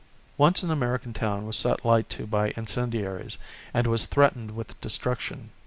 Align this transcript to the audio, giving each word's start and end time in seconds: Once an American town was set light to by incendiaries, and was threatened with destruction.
Once 0.35 0.63
an 0.63 0.71
American 0.71 1.13
town 1.13 1.45
was 1.45 1.55
set 1.55 1.85
light 1.85 2.09
to 2.09 2.25
by 2.25 2.49
incendiaries, 2.57 3.37
and 3.71 3.85
was 3.85 4.07
threatened 4.07 4.55
with 4.55 4.81
destruction. 4.81 5.51